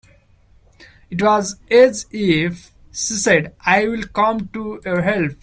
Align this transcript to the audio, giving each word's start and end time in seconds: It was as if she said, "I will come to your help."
It 1.11 1.21
was 1.21 1.57
as 1.69 2.07
if 2.09 2.71
she 2.91 3.13
said, 3.13 3.53
"I 3.67 3.87
will 3.87 4.01
come 4.07 4.47
to 4.47 4.81
your 4.83 5.03
help." 5.03 5.33